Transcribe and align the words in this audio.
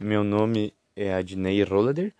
Meu 0.00 0.22
nome 0.22 0.72
é 0.94 1.12
Adnei 1.12 1.60
Rollader, 1.64 2.14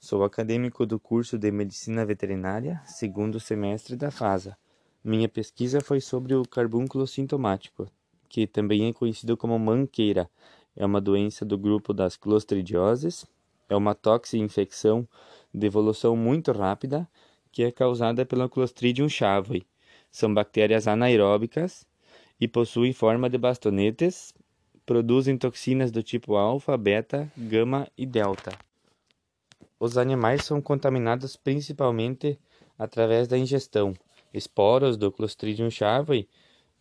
sou 0.00 0.24
acadêmico 0.24 0.84
do 0.84 0.98
curso 0.98 1.38
de 1.38 1.48
Medicina 1.52 2.04
Veterinária, 2.04 2.82
segundo 2.84 3.38
semestre 3.38 3.94
da 3.94 4.10
FASA. 4.10 4.56
Minha 5.04 5.28
pesquisa 5.28 5.80
foi 5.80 6.00
sobre 6.00 6.34
o 6.34 6.42
carbúnculo 6.42 7.06
sintomático, 7.06 7.86
que 8.28 8.48
também 8.48 8.88
é 8.88 8.92
conhecido 8.92 9.36
como 9.36 9.56
manqueira. 9.60 10.28
É 10.74 10.84
uma 10.84 11.00
doença 11.00 11.44
do 11.44 11.56
grupo 11.56 11.94
das 11.94 12.16
clostridioses, 12.16 13.24
é 13.68 13.76
uma 13.76 13.94
toxi-infecção 13.94 15.06
de 15.54 15.64
evolução 15.64 16.16
muito 16.16 16.50
rápida 16.50 17.08
que 17.52 17.62
é 17.62 17.70
causada 17.70 18.26
pela 18.26 18.48
Clostridium 18.48 19.08
chavoi. 19.08 19.64
São 20.10 20.34
bactérias 20.34 20.88
anaeróbicas 20.88 21.86
e 22.40 22.48
possuem 22.48 22.92
forma 22.92 23.30
de 23.30 23.38
bastonetes 23.38 24.34
produzem 24.90 25.38
toxinas 25.38 25.92
do 25.92 26.02
tipo 26.02 26.34
alfa, 26.34 26.76
beta, 26.76 27.30
gama 27.36 27.86
e 27.96 28.04
delta. 28.04 28.50
Os 29.78 29.96
animais 29.96 30.44
são 30.44 30.60
contaminados 30.60 31.36
principalmente 31.36 32.36
através 32.76 33.28
da 33.28 33.38
ingestão. 33.38 33.94
Esporos 34.34 34.96
do 34.96 35.12
Clostridium 35.12 35.70
chavoi 35.70 36.26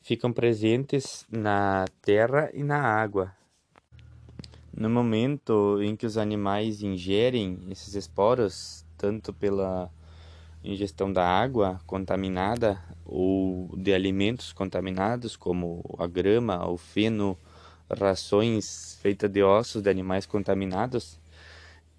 ficam 0.02 0.34
presentes 0.34 1.24
na 1.30 1.86
terra 2.02 2.50
e 2.52 2.64
na 2.64 2.82
água. 2.82 3.32
No 4.76 4.90
momento 4.90 5.80
em 5.80 5.96
que 5.96 6.08
os 6.08 6.18
animais 6.18 6.82
ingerem 6.82 7.60
esses 7.70 7.94
esporos, 7.94 8.84
tanto 8.98 9.32
pela 9.32 9.88
ingestão 10.64 11.14
da 11.14 11.28
água 11.28 11.80
contaminada 11.86 12.84
ou 13.06 13.70
de 13.78 13.94
alimentos 13.94 14.52
contaminados, 14.52 15.36
como 15.36 15.84
a 16.00 16.08
grama, 16.08 16.68
o 16.68 16.76
feno, 16.76 17.38
rações 17.90 18.98
feitas 19.02 19.30
de 19.30 19.42
ossos 19.42 19.82
de 19.82 19.90
animais 19.90 20.26
contaminados, 20.26 21.20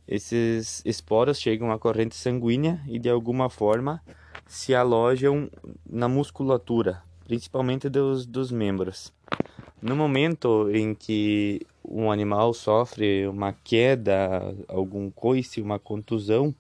esses 0.06 0.82
esporos 0.84 1.40
chegam 1.40 1.70
à 1.70 1.78
corrente 1.78 2.16
sanguínea 2.16 2.80
e 2.86 2.98
de 2.98 3.08
alguma 3.08 3.48
forma 3.48 4.02
se 4.46 4.74
alojam 4.74 5.48
na 5.88 6.08
musculatura, 6.08 7.02
principalmente 7.24 7.88
dos, 7.88 8.26
dos 8.26 8.50
membros. 8.50 9.12
No 9.80 9.94
momento 9.94 10.68
em 10.72 10.94
que 10.94 11.64
um 11.84 12.10
animal 12.10 12.52
sofre 12.52 13.26
uma 13.28 13.52
queda, 13.52 14.54
algum 14.68 15.10
coice, 15.10 15.62
uma 15.62 15.78
contusão, 15.78 16.54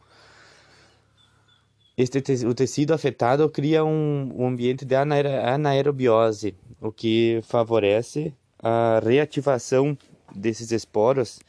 este 1.96 2.20
te 2.22 2.46
o 2.46 2.54
tecido 2.54 2.94
afetado 2.94 3.50
cria 3.50 3.84
um, 3.84 4.32
um 4.34 4.46
ambiente 4.46 4.84
de 4.84 4.94
anaerobiose, 4.94 6.54
o 6.80 6.90
que 6.90 7.40
favorece 7.42 8.32
a 8.62 9.00
reativação 9.02 9.96
desses 10.34 10.70
esporos 10.70 11.40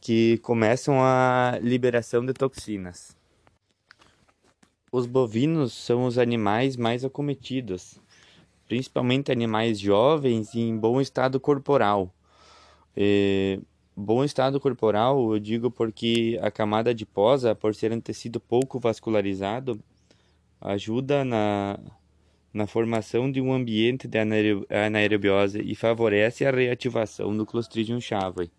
que 0.00 0.38
começam 0.38 1.02
a 1.02 1.58
liberação 1.62 2.24
de 2.24 2.32
toxinas. 2.32 3.16
Os 4.90 5.06
bovinos 5.06 5.72
são 5.72 6.04
os 6.04 6.18
animais 6.18 6.76
mais 6.76 7.04
acometidos, 7.04 8.00
principalmente 8.66 9.30
animais 9.30 9.78
jovens 9.78 10.54
e 10.54 10.60
em 10.60 10.76
bom 10.76 11.00
estado 11.00 11.38
corporal. 11.38 12.12
E, 12.96 13.60
bom 13.94 14.24
estado 14.24 14.58
corporal, 14.58 15.32
eu 15.32 15.38
digo 15.38 15.70
porque 15.70 16.38
a 16.42 16.50
camada 16.50 16.90
adiposa, 16.90 17.54
por 17.54 17.74
ser 17.74 17.92
um 17.92 18.00
tecido 18.00 18.40
pouco 18.40 18.80
vascularizado, 18.80 19.78
ajuda 20.60 21.24
na 21.24 21.78
na 22.52 22.66
formação 22.66 23.30
de 23.30 23.40
um 23.40 23.52
ambiente 23.52 24.08
de 24.08 24.18
anaerobiose 24.18 25.60
e 25.60 25.74
favorece 25.74 26.44
a 26.44 26.50
reativação 26.50 27.36
do 27.36 27.46
Clostridium 27.46 28.00
chavoi. 28.00 28.50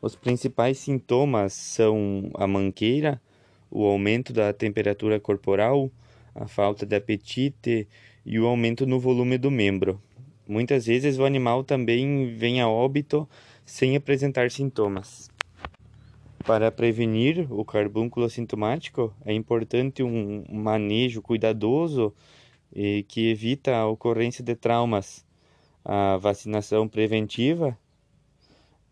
Os 0.00 0.14
principais 0.14 0.78
sintomas 0.78 1.52
são 1.52 2.30
a 2.34 2.46
manqueira, 2.46 3.20
o 3.70 3.84
aumento 3.84 4.32
da 4.32 4.52
temperatura 4.52 5.18
corporal, 5.18 5.90
a 6.34 6.46
falta 6.46 6.86
de 6.86 6.94
apetite 6.94 7.88
e 8.24 8.38
o 8.38 8.46
aumento 8.46 8.86
no 8.86 9.00
volume 9.00 9.36
do 9.38 9.50
membro. 9.50 10.00
Muitas 10.46 10.86
vezes 10.86 11.18
o 11.18 11.24
animal 11.24 11.64
também 11.64 12.34
vem 12.36 12.60
a 12.60 12.68
óbito 12.68 13.28
sem 13.64 13.96
apresentar 13.96 14.50
sintomas. 14.50 15.28
Para 16.48 16.72
prevenir 16.72 17.46
o 17.52 17.62
carbúnculo 17.62 18.26
sintomático, 18.30 19.12
é 19.22 19.34
importante 19.34 20.02
um 20.02 20.46
manejo 20.50 21.20
cuidadoso 21.20 22.10
e 22.74 23.02
que 23.06 23.28
evita 23.28 23.76
a 23.76 23.86
ocorrência 23.86 24.42
de 24.42 24.54
traumas, 24.54 25.26
a 25.84 26.16
vacinação 26.16 26.88
preventiva, 26.88 27.76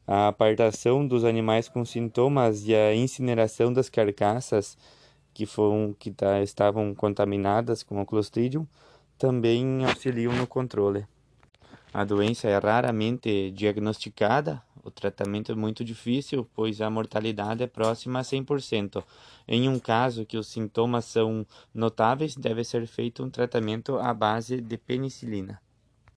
a 0.06 0.28
apartação 0.28 1.09
dos 1.09 1.25
animais 1.25 1.67
com 1.67 1.83
sintomas 1.83 2.69
e 2.69 2.75
a 2.75 2.94
incineração 2.94 3.73
das 3.73 3.88
carcaças 3.88 4.77
que, 5.33 5.47
foram, 5.47 5.97
que 5.99 6.11
tá, 6.11 6.43
estavam 6.43 6.94
contaminadas 6.94 7.83
com 7.83 8.03
o 8.03 8.05
Clostridium 8.05 8.67
também 9.17 9.83
auxiliam 9.83 10.34
no 10.34 10.47
controle. 10.47 11.06
A 11.91 12.05
doença 12.05 12.49
é 12.49 12.59
raramente 12.59 13.50
diagnosticada, 13.53 14.62
o 14.86 14.91
tratamento 14.91 15.50
é 15.50 15.54
muito 15.54 15.84
difícil, 15.84 16.48
pois 16.54 16.80
a 16.80 16.88
mortalidade 16.88 17.62
é 17.62 17.66
próxima 17.66 18.20
a 18.20 18.22
100%. 18.22 19.02
Em 19.48 19.69
um 19.69 19.78
caso 19.80 20.24
que 20.24 20.38
os 20.38 20.47
sintomas 20.47 21.04
são 21.06 21.44
notáveis, 21.74 22.36
deve 22.36 22.62
ser 22.62 22.86
feito 22.86 23.25
um 23.25 23.30
tratamento 23.30 23.98
à 23.98 24.14
base 24.14 24.60
de 24.60 24.78
penicilina. 24.78 25.60